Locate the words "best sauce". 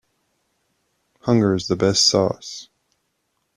1.75-2.69